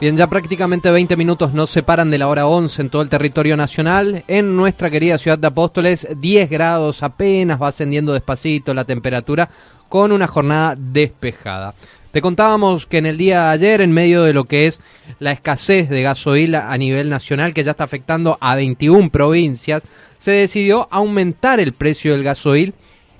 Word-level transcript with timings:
Bien, 0.00 0.16
ya 0.16 0.28
prácticamente 0.28 0.90
20 0.90 1.14
minutos 1.18 1.52
nos 1.52 1.68
separan 1.68 2.10
de 2.10 2.16
la 2.16 2.26
hora 2.26 2.46
11 2.46 2.80
en 2.80 2.88
todo 2.88 3.02
el 3.02 3.10
territorio 3.10 3.54
nacional. 3.54 4.24
En 4.28 4.56
nuestra 4.56 4.88
querida 4.88 5.18
ciudad 5.18 5.38
de 5.38 5.48
Apóstoles, 5.48 6.08
10 6.16 6.48
grados 6.48 7.02
apenas, 7.02 7.60
va 7.60 7.68
ascendiendo 7.68 8.14
despacito 8.14 8.72
la 8.72 8.86
temperatura 8.86 9.50
con 9.90 10.10
una 10.10 10.26
jornada 10.26 10.74
despejada. 10.74 11.74
Te 12.12 12.22
contábamos 12.22 12.86
que 12.86 12.96
en 12.96 13.04
el 13.04 13.18
día 13.18 13.42
de 13.42 13.48
ayer, 13.50 13.82
en 13.82 13.92
medio 13.92 14.22
de 14.22 14.32
lo 14.32 14.44
que 14.44 14.68
es 14.68 14.80
la 15.18 15.32
escasez 15.32 15.90
de 15.90 16.00
gasoil 16.00 16.54
a 16.54 16.74
nivel 16.78 17.10
nacional, 17.10 17.52
que 17.52 17.62
ya 17.62 17.72
está 17.72 17.84
afectando 17.84 18.38
a 18.40 18.56
21 18.56 19.10
provincias, 19.10 19.82
se 20.18 20.30
decidió 20.30 20.88
aumentar 20.90 21.60
el 21.60 21.74
precio 21.74 22.12
del 22.12 22.24
gasoil 22.24 22.72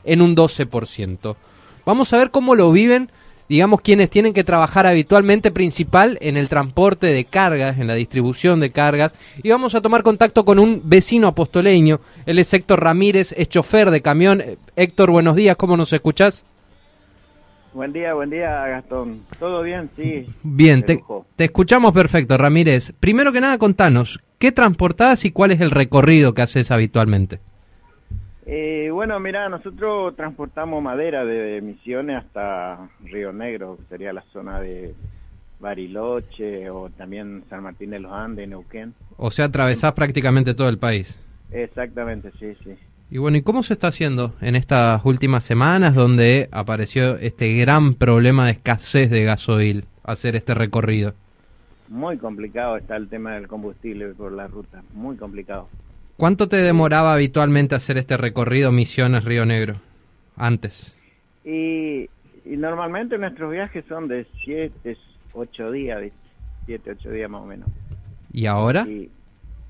en 0.05 0.23
un 0.23 0.35
12%. 0.35 1.37
Vamos 1.85 2.11
a 2.15 2.17
ver 2.17 2.31
cómo 2.31 2.55
lo 2.55 2.73
viven 2.73 3.11
digamos, 3.51 3.81
quienes 3.81 4.11
tienen 4.11 4.33
que 4.33 4.45
trabajar 4.45 4.87
habitualmente 4.87 5.51
principal 5.51 6.19
en 6.21 6.37
el 6.37 6.49
transporte 6.49 7.09
de 7.09 7.25
cargas, 7.25 7.81
en 7.81 7.89
la 7.89 7.95
distribución 7.95 8.61
de 8.61 8.71
cargas. 8.71 9.17
Y 9.43 9.51
vamos 9.51 9.75
a 9.75 9.81
tomar 9.81 10.05
contacto 10.05 10.45
con 10.45 10.61
un 10.61 10.83
vecino 10.85 11.27
apostoleño, 11.27 11.99
él 12.27 12.39
es 12.39 12.55
Héctor 12.55 12.85
Ramírez, 12.85 13.35
es 13.37 13.49
chofer 13.49 13.91
de 13.91 14.03
camión. 14.03 14.41
Héctor, 14.77 15.11
buenos 15.11 15.35
días, 15.35 15.57
¿cómo 15.57 15.77
nos 15.77 15.93
escuchás? 15.93 16.45
Buen 17.75 17.93
día, 17.93 18.15
buen 18.15 18.31
día, 18.31 18.51
Gastón. 18.69 19.23
¿Todo 19.41 19.63
bien? 19.63 19.91
Sí. 19.97 20.29
Bien, 20.45 20.85
te, 20.85 21.03
te, 21.35 21.45
escuchamos 21.47 21.93
perfecto, 21.93 22.39
Ramírez. 22.39 22.93
Primero 23.01 23.33
que 23.33 23.41
nada, 23.41 23.59
contanos, 23.59 24.21
¿qué 24.39 24.53
transportás 24.53 25.25
y 25.25 25.33
cuál 25.33 25.51
es 25.51 25.61
el 25.61 25.73
recorrido 25.73 26.35
que 26.35 26.43
haces 26.43 26.71
habitualmente? 26.71 27.41
Eh, 28.53 28.91
bueno, 28.91 29.21
mira, 29.21 29.49
nosotros 29.49 30.17
transportamos 30.17 30.83
madera 30.83 31.25
de 31.25 31.61
Misiones 31.61 32.17
hasta 32.17 32.91
Río 33.05 33.33
Negro, 33.33 33.77
que 33.77 33.85
sería 33.85 34.13
la 34.13 34.25
zona 34.33 34.59
de 34.59 34.93
Bariloche 35.61 36.69
o 36.69 36.91
también 36.91 37.45
San 37.49 37.63
Martín 37.63 37.91
de 37.91 38.01
los 38.01 38.11
Andes, 38.11 38.49
Neuquén. 38.49 38.93
O 39.19 39.31
sea, 39.31 39.45
atravesás 39.45 39.93
prácticamente 39.93 40.53
todo 40.55 40.69
el 40.69 40.79
país. 40.79 41.17
Exactamente, 41.53 42.33
sí, 42.41 42.57
sí. 42.65 42.75
Y 43.13 43.19
bueno, 43.19 43.37
¿y 43.37 43.43
cómo 43.43 43.63
se 43.63 43.75
está 43.75 43.87
haciendo 43.87 44.35
en 44.41 44.57
estas 44.57 45.05
últimas 45.05 45.45
semanas 45.45 45.95
donde 45.95 46.49
apareció 46.51 47.19
este 47.19 47.55
gran 47.55 47.95
problema 47.95 48.47
de 48.47 48.53
escasez 48.53 49.11
de 49.11 49.23
gasoil, 49.23 49.85
hacer 50.03 50.35
este 50.35 50.55
recorrido? 50.55 51.15
Muy 51.89 52.19
complicado 52.19 52.77
está 52.77 52.97
el 52.97 53.09
tema 53.09 53.35
del 53.35 53.47
combustible 53.47 54.09
por 54.09 54.33
la 54.33 54.49
ruta, 54.49 54.83
muy 54.93 55.17
complicado. 55.17 55.69
¿Cuánto 56.21 56.51
te 56.51 56.57
demoraba 56.57 57.15
habitualmente 57.15 57.75
hacer 57.75 57.97
este 57.97 58.19
recorrido 58.19 58.73
Misiones 58.73 59.25
Río 59.25 59.47
Negro 59.47 59.77
antes? 60.37 60.95
Y, 61.47 62.11
normalmente 62.45 63.17
nuestros 63.17 63.51
viajes 63.51 63.87
son 63.89 64.07
de 64.07 64.27
7, 64.45 64.99
8 65.33 65.73
días, 65.73 66.13
7, 66.67 66.91
8 66.91 67.11
días 67.11 67.31
más 67.31 67.41
o 67.41 67.47
menos. 67.47 67.71
¿Y 68.35 68.45
ahora? 68.45 68.87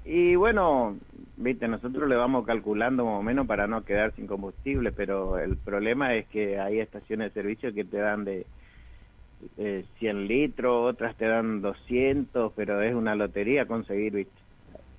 Y, 0.05 0.35
bueno, 0.35 0.97
viste, 1.37 1.69
nosotros 1.69 2.09
le 2.09 2.17
vamos 2.17 2.45
calculando 2.45 3.05
más 3.05 3.21
o 3.21 3.23
menos 3.23 3.47
para 3.47 3.69
no 3.69 3.85
quedar 3.85 4.13
sin 4.17 4.27
combustible, 4.27 4.91
pero 4.91 5.39
el 5.39 5.57
problema 5.57 6.17
es 6.17 6.27
que 6.27 6.59
hay 6.59 6.81
estaciones 6.81 7.33
de 7.33 7.43
servicio 7.43 7.73
que 7.73 7.85
te 7.85 7.99
dan 7.99 8.25
de 8.25 8.45
100 10.01 10.27
litros, 10.27 10.95
otras 10.95 11.15
te 11.15 11.27
dan 11.27 11.63
200, 11.63 12.53
pero 12.57 12.83
es 12.83 12.93
una 12.93 13.15
lotería 13.15 13.67
conseguir, 13.67 14.15
viste 14.15 14.40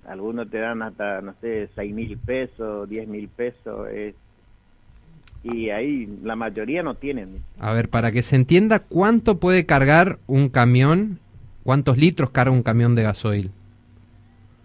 algunos 0.07 0.49
te 0.49 0.59
dan 0.59 0.81
hasta, 0.81 1.21
no 1.21 1.33
sé, 1.41 1.69
seis 1.75 1.93
mil 1.93 2.17
pesos, 2.17 2.89
diez 2.89 3.07
mil 3.07 3.27
pesos, 3.27 3.87
y 5.43 5.69
ahí 5.69 6.07
la 6.23 6.35
mayoría 6.35 6.83
no 6.83 6.95
tienen. 6.95 7.41
A 7.59 7.73
ver, 7.73 7.89
para 7.89 8.11
que 8.11 8.21
se 8.21 8.35
entienda, 8.35 8.79
¿cuánto 8.79 9.39
puede 9.39 9.65
cargar 9.65 10.19
un 10.27 10.49
camión? 10.49 11.19
¿Cuántos 11.63 11.97
litros 11.97 12.29
carga 12.31 12.51
un 12.51 12.63
camión 12.63 12.95
de 12.95 13.03
gasoil? 13.03 13.51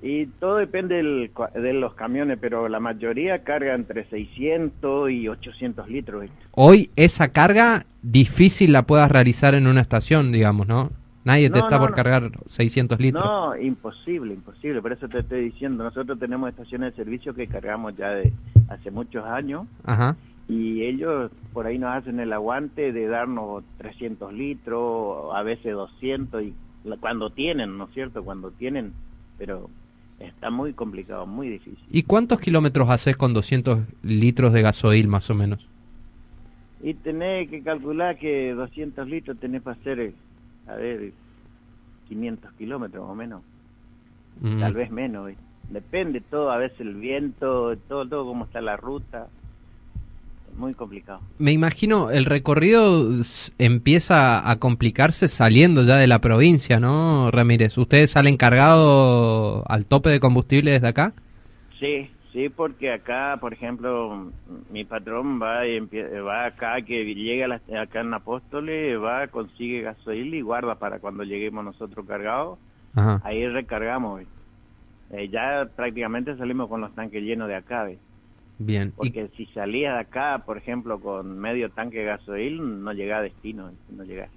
Y 0.03 0.27
todo 0.27 0.57
depende 0.57 0.97
de 1.03 1.73
los 1.73 1.95
camiones, 1.95 2.39
pero 2.41 2.69
la 2.69 2.79
mayoría 2.79 3.43
carga 3.43 3.75
entre 3.75 4.05
600 4.09 5.11
y 5.11 5.29
800 5.29 5.89
litros. 5.89 6.27
Hoy 6.53 6.91
esa 6.97 7.33
carga 7.33 7.87
difícil 8.03 8.73
la 8.73 8.83
puedas 8.83 9.11
realizar 9.11 9.55
en 9.55 9.67
una 9.67 9.81
estación, 9.81 10.31
digamos, 10.33 10.69
¿no? 10.69 10.91
Nadie 11.27 11.51
te 11.51 11.59
está 11.59 11.81
por 11.81 11.93
cargar 11.93 12.31
600 12.47 13.01
litros. 13.01 13.25
No, 13.25 13.57
imposible, 13.57 14.33
imposible. 14.33 14.81
Por 14.81 14.93
eso 14.93 15.09
te 15.09 15.19
estoy 15.19 15.47
diciendo, 15.47 15.83
nosotros 15.83 16.21
tenemos 16.21 16.49
estaciones 16.49 16.93
de 16.95 17.03
servicio 17.03 17.35
que 17.35 17.49
cargamos 17.49 17.97
ya 17.97 18.11
de 18.11 18.33
hace 18.69 18.93
muchos 18.93 19.25
años. 19.25 19.67
Ajá. 19.85 20.15
Y 20.49 20.85
ellos 20.85 21.33
por 21.53 21.67
ahí 21.67 21.79
nos 21.79 21.97
hacen 21.97 22.21
el 22.21 22.33
aguante 22.33 22.93
de 22.93 23.09
darnos 23.09 23.65
300 23.79 24.33
litros, 24.33 25.35
a 25.35 25.43
veces 25.43 25.73
200, 25.73 26.45
y 26.45 26.55
cuando 27.01 27.31
tienen, 27.31 27.77
¿no 27.77 27.87
es 27.87 27.95
cierto? 27.95 28.23
Cuando 28.23 28.53
tienen, 28.53 28.93
pero 29.37 29.69
está 30.21 30.51
muy 30.51 30.75
complicado, 30.75 31.27
muy 31.27 31.49
difícil. 31.49 31.85
¿Y 31.91 32.05
cuántos 32.05 32.39
kilómetros 32.39 32.89
haces 32.89 33.17
con 33.17 33.35
200 33.35 33.81
litros 34.05 34.53
de 34.53 34.63
gasoil 34.63 35.09
más 35.09 35.29
o 35.29 35.35
menos? 35.35 35.67
Y 36.81 36.95
tenés 36.95 37.51
que 37.51 37.63
calcular 37.63 38.17
que 38.17 38.53
200 38.55 39.09
litros 39.09 39.37
tenés 39.41 39.63
para 39.63 39.77
hacer 39.77 40.13
a 40.67 40.75
ver, 40.75 41.13
500 42.09 42.53
kilómetros 42.53 43.09
o 43.09 43.15
menos, 43.15 43.43
mm. 44.41 44.61
tal 44.61 44.75
vez 44.75 44.91
menos. 44.91 45.33
Depende 45.71 46.21
todo, 46.21 46.51
a 46.53 46.59
veces 46.59 46.81
el 46.81 46.95
viento, 46.95 47.77
todo, 47.89 48.07
todo 48.09 48.25
cómo 48.27 48.45
está 48.45 48.61
la 48.61 48.77
ruta. 48.77 49.29
Muy 50.57 50.73
complicado. 50.73 51.21
Me 51.39 51.53
imagino 51.53 52.11
el 52.11 52.25
recorrido 52.25 53.11
empieza 53.59 54.49
a 54.49 54.57
complicarse 54.57 55.29
saliendo 55.29 55.83
ya 55.83 55.97
de 55.97 56.07
la 56.07 56.21
provincia, 56.21 56.81
¿no, 56.81 57.31
Ramírez? 57.31 57.77
¿Ustedes 57.77 58.13
salen 58.13 58.39
cargados 58.39 59.63
al 59.69 59.85
tope 59.85 60.09
de 60.09 60.19
combustible 60.19 60.71
desde 60.71 60.89
acá? 60.89 61.13
Sí, 61.79 62.09
Sí, 62.37 62.51
porque 62.51 62.93
acá, 62.93 63.39
por 63.41 63.55
ejemplo, 63.55 64.31
mi 64.71 64.85
patrón 64.85 65.41
va 65.41 65.67
y 65.67 65.81
va 65.81 66.45
acá, 66.45 66.83
que 66.83 67.03
llega 67.15 67.63
acá 67.81 68.01
en 68.03 68.13
Apóstoles, 68.13 69.03
va, 69.03 69.27
consigue 69.29 69.81
gasoil 69.81 70.35
y 70.35 70.43
guarda 70.43 70.75
para 70.75 70.99
cuando 70.99 71.25
lleguemos 71.25 71.65
nosotros 71.65 72.05
cargados. 72.07 72.59
Ahí 73.25 73.49
recargamos. 73.49 74.21
Eh, 75.13 75.31
ya 75.31 75.67
prácticamente 75.75 76.37
salimos 76.37 76.69
con 76.69 76.83
los 76.83 76.95
tanques 76.95 77.23
llenos 77.23 77.49
de 77.49 77.57
acá. 77.57 77.89
Bien. 78.59 78.93
Porque 78.95 79.31
si 79.35 79.47
salías 79.47 79.95
de 79.95 80.01
acá, 80.01 80.43
por 80.45 80.59
ejemplo, 80.59 81.01
con 81.01 81.39
medio 81.39 81.71
tanque 81.71 82.01
de 82.01 82.05
gasoil, 82.05 82.85
no 82.85 82.93
llega 82.93 83.17
a 83.17 83.23
destino. 83.23 83.71
No 83.89 84.05
llega. 84.05 84.29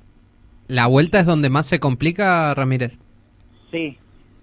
¿La 0.70 0.88
vuelta 0.88 1.20
es 1.20 1.26
donde 1.26 1.50
más 1.50 1.68
se 1.68 1.82
complica, 1.82 2.54
Ramírez? 2.54 2.98
Sí, 3.72 3.98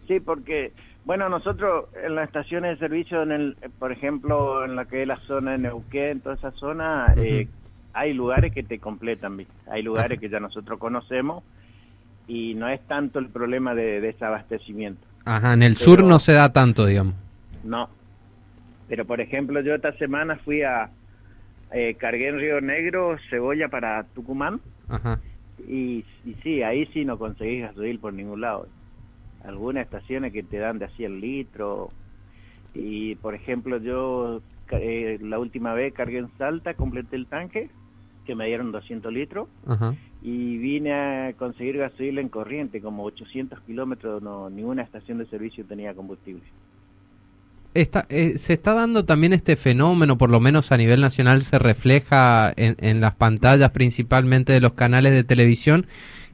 sí, 0.07 0.21
porque 0.21 0.73
bueno, 1.07 1.29
nosotros 1.29 1.87
en 2.05 2.17
las 2.17 2.27
estaciones 2.27 2.73
de 2.73 2.89
servicio, 2.89 3.23
en 3.23 3.31
el, 3.31 3.57
por 3.79 3.93
ejemplo, 3.93 4.65
en 4.65 4.75
la 4.75 4.87
que 4.87 5.03
es 5.03 5.09
la 5.09 5.19
zona 5.21 5.53
de 5.53 5.59
Neuquén, 5.59 6.21
toda 6.21 6.35
esa 6.35 6.51
zona, 6.51 7.15
eh, 7.17 7.47
hay 7.93 8.13
lugares 8.13 8.53
que 8.53 8.65
te 8.65 8.81
completan, 8.81 9.37
¿viste? 9.37 9.55
hay 9.71 9.83
lugares 9.83 10.19
que 10.19 10.29
ya 10.29 10.41
nosotros 10.41 10.81
conocemos 10.81 11.45
y 12.27 12.55
no 12.55 12.69
es 12.69 12.85
tanto 12.89 13.21
el 13.21 13.29
problema 13.29 13.73
de, 13.77 14.01
desabastecimiento. 14.01 15.07
Ajá, 15.25 15.53
en 15.53 15.63
el 15.63 15.77
sur 15.77 16.03
no 16.03 16.19
se 16.19 16.33
da 16.33 16.53
tanto, 16.53 16.85
digamos. 16.87 17.15
No, 17.63 17.89
pero 18.89 19.05
por 19.05 19.21
ejemplo 19.21 19.61
yo 19.61 19.77
esta 19.77 19.93
semana 19.99 20.41
fui 20.45 20.63
a, 20.63 20.91
eh, 21.73 21.95
cargué 21.95 22.31
en 22.31 22.41
Río 22.41 22.61
Negro 22.61 23.17
cebolla 23.31 23.69
para 23.69 24.03
Tucumán 24.13 24.61
Ajá. 24.89 25.21
Y, 25.69 26.05
y 26.25 26.35
sí, 26.43 26.65
ahí 26.65 26.85
sí 26.87 27.05
no 27.05 27.17
conseguís 27.17 27.63
gasoil 27.63 28.01
por 28.01 28.13
ningún 28.13 28.41
lado 28.41 28.67
algunas 29.47 29.85
estaciones 29.85 30.33
que 30.33 30.43
te 30.43 30.59
dan 30.59 30.79
de 30.79 30.87
así 30.87 31.05
el 31.05 31.21
litro. 31.21 31.91
Y 32.75 33.15
por 33.17 33.35
ejemplo, 33.35 33.79
yo 33.79 34.43
eh, 34.73 35.19
la 35.23 35.39
última 35.39 35.73
vez 35.75 35.95
cargué 35.95 36.19
en 36.19 36.31
Salta, 36.37 36.75
completé 36.75 37.17
el 37.17 37.27
tanque, 37.27 37.71
que 38.25 38.35
me 38.35 38.47
dieron 38.47 38.73
200 38.73 39.13
litros, 39.13 39.49
y 40.21 40.59
vine 40.59 40.93
a 40.93 41.33
conseguir 41.35 41.79
gasoil 41.79 42.19
en 42.19 42.29
corriente, 42.29 42.81
como 42.81 43.05
800 43.05 43.61
kilómetros, 43.61 44.21
no, 44.21 44.51
ninguna 44.51 44.83
estación 44.83 45.19
de 45.19 45.27
servicio 45.27 45.65
tenía 45.65 45.95
combustible. 45.95 46.43
Está, 47.75 48.07
eh, 48.09 48.39
se 48.39 48.55
está 48.55 48.73
dando 48.73 49.05
también 49.05 49.33
este 49.33 49.55
fenómeno, 49.55 50.19
por 50.19 50.31
lo 50.31 50.41
menos 50.41 50.73
a 50.73 50.79
nivel 50.79 51.01
nacional 51.01 51.43
se 51.45 51.59
refleja 51.59 52.53
en, 52.57 52.75
en 52.81 53.01
las 53.01 53.15
pantallas 53.15 53.71
principalmente 53.71 54.53
de 54.53 54.61
los 54.61 54.73
canales 54.73 55.13
de 55.13 55.25
televisión, 55.25 55.87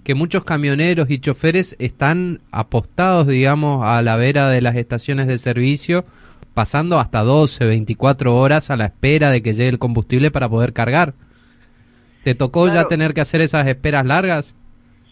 que 0.05 0.15
muchos 0.15 0.45
camioneros 0.45 1.11
y 1.11 1.19
choferes 1.19 1.77
están 1.79 2.41
apostados, 2.51 3.27
digamos, 3.27 3.85
a 3.87 4.03
la 4.03 4.17
vera 4.17 4.49
de 4.49 4.61
las 4.61 4.77
estaciones 4.77 5.27
de 5.27 5.39
servicio, 5.39 6.05
pasando 6.55 6.99
hasta 6.99 7.21
12, 7.21 7.67
24 7.67 8.37
horas 8.37 8.71
a 8.71 8.77
la 8.77 8.87
espera 8.87 9.31
de 9.31 9.43
que 9.43 9.55
llegue 9.55 9.69
el 9.69 9.79
combustible 9.79 10.31
para 10.31 10.49
poder 10.49 10.73
cargar. 10.73 11.15
¿Te 12.25 12.35
tocó 12.35 12.69
ya 12.69 12.87
tener 12.87 13.15
que 13.15 13.21
hacer 13.21 13.41
esas 13.41 13.67
esperas 13.67 14.07
largas? 14.07 14.55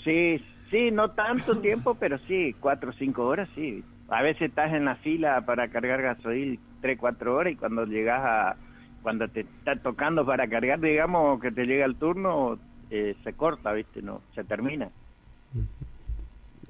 Sí, 0.04 0.42
sí, 0.70 0.90
no 0.90 1.10
tanto 1.10 1.58
tiempo, 1.60 1.96
pero 1.98 2.18
sí, 2.28 2.54
4 2.60 2.90
o 2.90 2.92
5 2.92 3.24
horas, 3.24 3.48
sí. 3.54 3.82
A 4.08 4.22
veces 4.22 4.42
estás 4.42 4.72
en 4.72 4.84
la 4.84 4.96
fila 4.96 5.40
para 5.46 5.68
cargar 5.68 6.02
gasoil 6.02 6.58
3, 6.80 6.98
4 6.98 7.36
horas 7.36 7.52
y 7.52 7.56
cuando 7.56 7.84
llegas 7.84 8.20
a, 8.24 8.56
cuando 9.02 9.28
te 9.28 9.40
está 9.40 9.76
tocando 9.76 10.24
para 10.26 10.48
cargar, 10.48 10.80
digamos, 10.80 11.40
que 11.40 11.50
te 11.50 11.64
llega 11.64 11.84
el 11.84 11.96
turno, 11.96 12.58
eh, 12.90 13.16
se 13.22 13.32
corta, 13.32 13.72
¿viste? 13.72 14.02
No, 14.02 14.20
se 14.34 14.44
termina. 14.44 14.90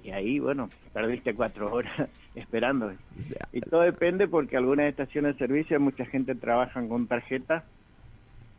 que 0.03 0.13
ahí, 0.13 0.39
bueno, 0.39 0.69
perdiste 0.93 1.35
cuatro 1.35 1.73
horas 1.73 2.09
esperando. 2.35 2.93
Y 3.53 3.61
todo 3.61 3.83
depende 3.83 4.29
porque 4.29 4.57
algunas 4.57 4.87
estaciones 4.87 5.35
de 5.35 5.47
servicio 5.47 5.81
mucha 5.81 6.05
gente 6.07 6.35
trabaja 6.35 6.87
con 6.87 7.07
tarjeta 7.07 7.65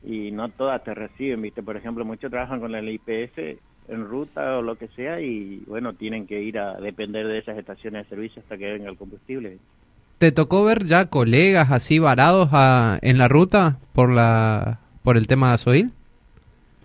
y 0.03 0.31
no 0.31 0.49
todas 0.49 0.83
te 0.83 0.93
reciben, 0.93 1.41
¿viste? 1.41 1.61
Por 1.61 1.77
ejemplo, 1.77 2.03
muchos 2.03 2.31
trabajan 2.31 2.59
con 2.59 2.73
el 2.73 2.89
IPS 2.89 3.59
en 3.87 4.05
ruta 4.05 4.57
o 4.57 4.61
lo 4.61 4.75
que 4.75 4.87
sea 4.89 5.19
y 5.21 5.63
bueno, 5.67 5.93
tienen 5.93 6.27
que 6.27 6.41
ir 6.41 6.57
a 6.57 6.79
depender 6.79 7.27
de 7.27 7.39
esas 7.39 7.57
estaciones 7.57 8.03
de 8.03 8.09
servicio 8.09 8.41
hasta 8.41 8.57
que 8.57 8.71
venga 8.71 8.89
el 8.89 8.97
combustible. 8.97 9.57
¿Te 10.17 10.31
tocó 10.31 10.63
ver 10.63 10.85
ya 10.85 11.07
colegas 11.07 11.71
así 11.71 11.99
varados 11.99 12.49
en 13.01 13.17
la 13.17 13.27
ruta 13.27 13.79
por 13.93 14.11
la 14.11 14.79
por 15.03 15.17
el 15.17 15.27
tema 15.27 15.47
de 15.47 15.53
gasoil? 15.53 15.91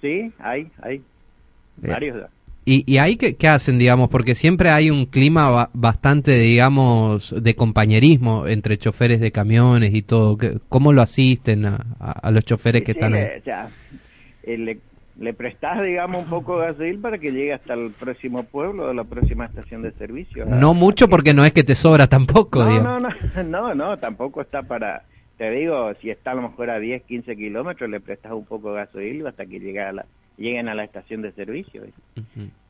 Sí, 0.01 0.33
hay, 0.39 0.71
hay. 0.83 0.97
Eh, 0.97 1.89
varios. 1.89 2.31
¿Y, 2.65 2.83
y 2.93 2.99
ahí 2.99 3.17
qué, 3.17 3.49
hacen, 3.49 3.79
digamos? 3.79 4.09
Porque 4.09 4.35
siempre 4.35 4.71
hay 4.71 4.91
un 4.91 5.07
clima 5.07 5.71
bastante, 5.73 6.33
digamos, 6.33 7.33
de 7.41 7.55
compañerismo 7.55 8.49
entre 8.49 8.77
choferes 8.77 9.21
de 9.21 9.31
camiones 9.31 9.95
y 9.95 10.03
todo. 10.03 10.37
¿Cómo 10.69 10.93
lo 10.93 11.01
asisten 11.01 11.65
a, 11.65 12.31
los 12.33 12.45
choferes 12.45 12.83
que 12.83 12.93
están 12.93 13.15
ahí? 13.15 13.25
O 13.39 13.45
sea, 13.45 13.69
le, 14.45 14.81
le 15.19 15.33
prestás, 15.33 15.83
digamos, 15.83 16.25
un 16.25 16.31
poco 16.31 16.59
de 16.61 16.67
gasoil 16.67 16.99
para 16.99 17.19
que 17.19 17.31
llegue 17.31 17.55
hasta 17.55 17.75
el 17.75 17.91
próximo 17.93 18.43
pueblo 18.43 18.91
o 18.91 18.93
la 18.93 19.05
próxima 19.05 19.47
estación 19.47 19.83
de 19.83 19.93
servicio. 19.93 20.45
No 20.45 20.75
mucho 20.75 21.09
porque 21.09 21.33
no 21.33 21.45
es 21.45 21.53
que 21.53 21.65
te 21.65 21.75
sobra 21.75 22.07
tampoco, 22.07 22.65
no, 22.65 22.83
no, 22.83 23.01
no, 23.01 23.09
no, 23.45 23.75
no, 23.75 23.99
tampoco 23.99 24.43
está 24.43 24.63
para... 24.63 25.05
Te 25.37 25.51
digo, 25.51 25.93
si 26.01 26.11
está 26.11 26.31
a 26.31 26.35
lo 26.35 26.43
mejor 26.43 26.71
a 26.71 26.79
10, 26.79 27.03
15 27.03 27.37
kilómetros, 27.37 27.91
le 27.91 28.01
prestas 28.01 28.33
un 28.33 28.47
poco 28.47 28.71
de 28.71 28.77
gasoil 28.81 29.27
hasta 29.27 29.45
que 29.45 29.61
llegue 29.61 29.81
a 29.81 29.93
la, 29.93 30.07
lleguen 30.39 30.69
a 30.69 30.75
la 30.75 30.85
estación 30.85 31.23
de 31.23 31.33
servicio. 31.33 31.83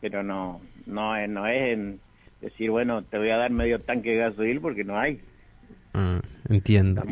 Pero 0.01 0.23
no, 0.23 0.61
no, 0.87 1.17
es, 1.17 1.29
no 1.29 1.47
es 1.47 1.73
en 1.75 2.01
decir, 2.41 2.71
bueno, 2.71 3.03
te 3.03 3.19
voy 3.19 3.31
a 3.31 3.37
dar 3.37 3.51
medio 3.51 3.81
tanque 3.81 4.11
de 4.11 4.17
gasoil 4.17 4.61
porque 4.61 4.85
no 4.85 4.99
hay. 4.99 5.21
Ah, 5.95 6.21
entiendo. 6.49 7.03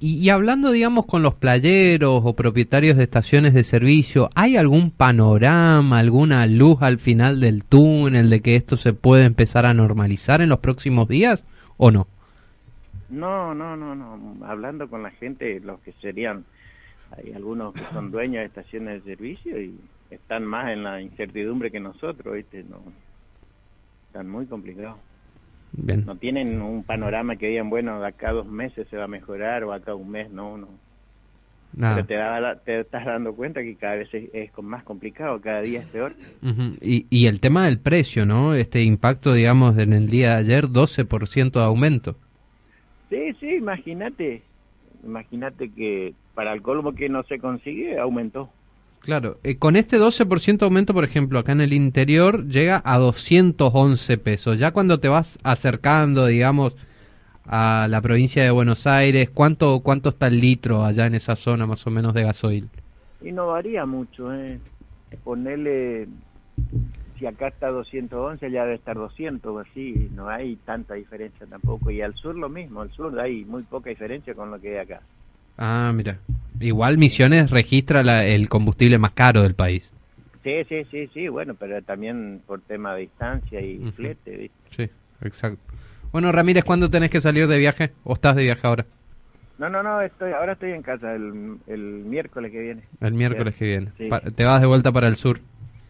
Y, 0.00 0.30
hablando, 0.30 0.72
digamos, 0.72 1.04
con 1.04 1.22
los 1.22 1.34
playeros 1.34 2.22
o 2.24 2.34
propietarios 2.34 2.96
de 2.96 3.02
estaciones 3.02 3.52
de 3.52 3.64
servicio, 3.64 4.30
¿hay 4.34 4.56
algún 4.56 4.90
panorama, 4.90 5.98
alguna 5.98 6.46
luz 6.46 6.78
al 6.80 6.98
final 6.98 7.38
del 7.38 7.66
túnel 7.66 8.30
de 8.30 8.40
que 8.40 8.56
esto 8.56 8.76
se 8.76 8.94
puede 8.94 9.26
empezar 9.26 9.66
a 9.66 9.74
normalizar 9.74 10.40
en 10.40 10.48
los 10.48 10.60
próximos 10.60 11.06
días 11.06 11.44
o 11.76 11.90
no? 11.90 12.08
No, 13.08 13.54
no, 13.54 13.76
no, 13.76 13.94
no. 13.94 14.46
Hablando 14.46 14.88
con 14.88 15.02
la 15.02 15.10
gente, 15.10 15.60
los 15.60 15.80
que 15.80 15.92
serían, 16.00 16.44
hay 17.10 17.32
algunos 17.32 17.74
que 17.74 17.84
son 17.92 18.10
dueños 18.10 18.40
de 18.40 18.46
estaciones 18.46 19.04
de 19.04 19.10
servicio 19.10 19.60
y 19.60 19.78
están 20.10 20.44
más 20.44 20.70
en 20.70 20.82
la 20.84 21.00
incertidumbre 21.00 21.70
que 21.70 21.80
nosotros, 21.80 22.34
¿viste? 22.34 22.64
No, 22.64 22.82
están 24.08 24.28
muy 24.28 24.46
complicados. 24.46 24.98
No 25.76 26.16
tienen 26.16 26.62
un 26.62 26.84
panorama 26.84 27.34
que 27.34 27.48
digan, 27.48 27.68
bueno, 27.68 28.00
de 28.00 28.06
acá 28.06 28.30
dos 28.30 28.46
meses 28.46 28.86
se 28.88 28.96
va 28.96 29.04
a 29.04 29.08
mejorar 29.08 29.64
o 29.64 29.72
acá 29.72 29.94
un 29.94 30.08
mes, 30.08 30.30
no, 30.30 30.56
no. 30.56 30.68
Pero 31.76 32.06
te, 32.06 32.14
da, 32.14 32.56
te 32.60 32.80
estás 32.80 33.04
dando 33.04 33.34
cuenta 33.34 33.60
que 33.60 33.74
cada 33.74 33.96
vez 33.96 34.08
es, 34.12 34.50
más 34.62 34.84
complicado, 34.84 35.40
cada 35.40 35.60
día 35.60 35.80
es 35.80 35.88
peor. 35.88 36.14
y, 36.80 37.06
y 37.10 37.26
el 37.26 37.40
tema 37.40 37.64
del 37.64 37.80
precio, 37.80 38.24
¿no? 38.24 38.54
Este 38.54 38.84
impacto, 38.84 39.34
digamos, 39.34 39.76
en 39.78 39.92
el 39.92 40.08
día 40.08 40.34
de 40.34 40.36
ayer, 40.36 40.66
12% 40.66 41.50
de 41.50 41.64
aumento. 41.64 42.16
Sí, 43.14 43.32
sí, 43.38 43.54
imagínate. 43.56 44.42
Imagínate 45.04 45.70
que 45.70 46.14
para 46.34 46.52
el 46.52 46.62
colmo 46.62 46.94
que 46.94 47.08
no 47.08 47.22
se 47.22 47.38
consigue, 47.38 47.96
aumentó. 47.98 48.50
Claro, 48.98 49.38
eh, 49.44 49.56
con 49.56 49.76
este 49.76 49.98
12% 49.98 50.62
aumento, 50.62 50.94
por 50.94 51.04
ejemplo, 51.04 51.38
acá 51.38 51.52
en 51.52 51.60
el 51.60 51.72
interior 51.74 52.48
llega 52.48 52.82
a 52.84 52.98
211 52.98 54.18
pesos. 54.18 54.58
Ya 54.58 54.72
cuando 54.72 54.98
te 54.98 55.08
vas 55.08 55.38
acercando, 55.44 56.26
digamos, 56.26 56.76
a 57.46 57.86
la 57.88 58.00
provincia 58.00 58.42
de 58.42 58.50
Buenos 58.50 58.86
Aires, 58.88 59.30
¿cuánto 59.30 59.80
cuánto 59.80 60.08
está 60.08 60.26
el 60.26 60.40
litro 60.40 60.84
allá 60.84 61.06
en 61.06 61.14
esa 61.14 61.36
zona 61.36 61.66
más 61.66 61.86
o 61.86 61.90
menos 61.90 62.14
de 62.14 62.24
gasoil? 62.24 62.68
Y 63.22 63.30
no 63.30 63.48
varía 63.48 63.86
mucho, 63.86 64.34
¿eh? 64.34 64.58
Ponerle, 65.22 66.08
si 67.24 67.28
acá 67.28 67.48
está 67.48 67.68
211, 67.68 68.50
ya 68.50 68.64
debe 68.64 68.74
estar 68.74 68.96
200 68.96 69.66
así, 69.66 70.10
no 70.14 70.28
hay 70.28 70.56
tanta 70.56 70.92
diferencia 70.92 71.46
tampoco. 71.46 71.90
Y 71.90 72.02
al 72.02 72.14
sur 72.14 72.36
lo 72.36 72.50
mismo, 72.50 72.82
al 72.82 72.90
sur 72.90 73.18
hay 73.18 73.46
muy 73.46 73.62
poca 73.62 73.88
diferencia 73.88 74.34
con 74.34 74.50
lo 74.50 74.60
que 74.60 74.72
hay 74.72 74.84
acá. 74.84 75.00
Ah, 75.56 75.90
mira. 75.94 76.18
Igual 76.60 76.98
Misiones 76.98 77.50
registra 77.50 78.02
el 78.26 78.48
combustible 78.50 78.98
más 78.98 79.14
caro 79.14 79.40
del 79.42 79.54
país. 79.54 79.90
Sí, 80.42 80.64
sí, 80.68 80.84
sí, 80.90 81.08
sí, 81.14 81.28
bueno, 81.28 81.54
pero 81.54 81.80
también 81.80 82.42
por 82.46 82.60
tema 82.60 82.94
de 82.94 83.02
distancia 83.02 83.58
y 83.58 83.78
flete, 83.92 84.50
Sí, 84.76 84.90
exacto. 85.22 85.62
Bueno, 86.12 86.30
Ramírez, 86.30 86.62
¿cuándo 86.62 86.90
tenés 86.90 87.08
que 87.08 87.22
salir 87.22 87.46
de 87.46 87.58
viaje 87.58 87.92
o 88.04 88.12
estás 88.12 88.36
de 88.36 88.42
viaje 88.42 88.66
ahora? 88.66 88.84
No, 89.56 89.70
no, 89.70 89.82
no, 89.82 90.02
estoy, 90.02 90.32
ahora 90.32 90.52
estoy 90.52 90.72
en 90.72 90.82
casa 90.82 91.14
el, 91.14 91.56
el 91.68 91.80
miércoles 91.80 92.52
que 92.52 92.60
viene. 92.60 92.82
El 93.00 93.14
miércoles 93.14 93.54
que 93.54 93.64
viene. 93.64 93.92
¿Te 94.34 94.44
vas 94.44 94.60
de 94.60 94.66
vuelta 94.66 94.92
para 94.92 95.08
el 95.08 95.16
sur? 95.16 95.40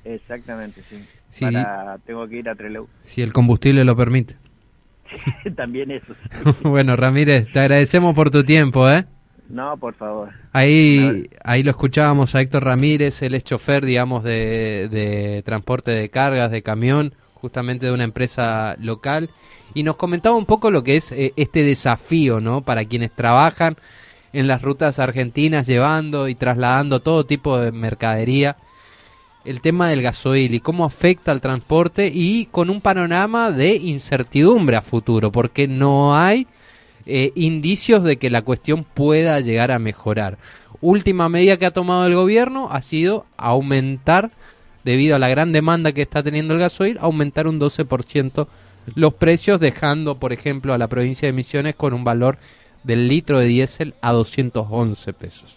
Exactamente, 0.04 0.82
sí. 0.88 1.04
sí. 1.30 1.44
Para, 1.44 1.98
tengo 1.98 2.26
que 2.28 2.36
ir 2.36 2.48
a 2.48 2.54
Trelew. 2.54 2.86
Si 3.04 3.22
el 3.22 3.32
combustible 3.32 3.84
lo 3.84 3.96
permite. 3.96 4.36
También 5.56 5.90
eso. 5.90 6.14
bueno, 6.62 6.96
Ramírez, 6.96 7.50
te 7.52 7.60
agradecemos 7.60 8.14
por 8.14 8.30
tu 8.30 8.44
tiempo, 8.44 8.88
¿eh? 8.90 9.04
No, 9.48 9.76
por 9.76 9.94
favor. 9.94 10.30
Ahí, 10.52 11.28
ahí 11.44 11.62
lo 11.62 11.70
escuchábamos 11.70 12.34
a 12.34 12.40
Héctor 12.40 12.64
Ramírez, 12.64 13.20
él 13.22 13.34
es 13.34 13.44
chofer, 13.44 13.84
digamos, 13.84 14.24
de, 14.24 14.88
de 14.90 15.42
transporte 15.44 15.90
de 15.90 16.08
cargas, 16.08 16.50
de 16.50 16.62
camión, 16.62 17.14
justamente 17.34 17.86
de 17.86 17.92
una 17.92 18.04
empresa 18.04 18.74
local, 18.80 19.28
y 19.74 19.82
nos 19.82 19.96
comentaba 19.96 20.36
un 20.36 20.46
poco 20.46 20.70
lo 20.70 20.82
que 20.82 20.96
es 20.96 21.12
eh, 21.12 21.34
este 21.36 21.62
desafío, 21.62 22.40
¿no? 22.40 22.62
Para 22.62 22.86
quienes 22.86 23.10
trabajan 23.12 23.76
en 24.32 24.48
las 24.48 24.62
rutas 24.62 24.98
argentinas 24.98 25.66
llevando 25.66 26.28
y 26.28 26.34
trasladando 26.34 27.00
todo 27.00 27.26
tipo 27.26 27.58
de 27.58 27.70
mercadería, 27.70 28.56
el 29.44 29.60
tema 29.60 29.88
del 29.88 30.02
gasoil 30.02 30.54
y 30.54 30.60
cómo 30.60 30.84
afecta 30.84 31.32
al 31.32 31.40
transporte 31.40 32.10
y 32.12 32.46
con 32.46 32.70
un 32.70 32.80
panorama 32.80 33.50
de 33.50 33.76
incertidumbre 33.76 34.76
a 34.76 34.82
futuro, 34.82 35.30
porque 35.30 35.68
no 35.68 36.16
hay 36.16 36.46
eh, 37.06 37.32
indicios 37.34 38.02
de 38.02 38.16
que 38.16 38.30
la 38.30 38.42
cuestión 38.42 38.84
pueda 38.84 39.40
llegar 39.40 39.70
a 39.70 39.78
mejorar. 39.78 40.38
Última 40.80 41.28
medida 41.28 41.56
que 41.56 41.66
ha 41.66 41.72
tomado 41.72 42.06
el 42.06 42.14
gobierno 42.14 42.68
ha 42.70 42.82
sido 42.82 43.26
aumentar, 43.36 44.30
debido 44.84 45.16
a 45.16 45.18
la 45.18 45.28
gran 45.28 45.52
demanda 45.52 45.92
que 45.92 46.02
está 46.02 46.22
teniendo 46.22 46.54
el 46.54 46.60
gasoil, 46.60 46.98
aumentar 47.00 47.46
un 47.46 47.60
12% 47.60 48.46
los 48.94 49.14
precios, 49.14 49.60
dejando, 49.60 50.18
por 50.18 50.32
ejemplo, 50.32 50.74
a 50.74 50.78
la 50.78 50.88
provincia 50.88 51.26
de 51.26 51.32
Misiones 51.32 51.74
con 51.74 51.94
un 51.94 52.04
valor 52.04 52.38
del 52.82 53.08
litro 53.08 53.38
de 53.38 53.46
diésel 53.46 53.94
a 54.02 54.12
211 54.12 55.12
pesos. 55.14 55.56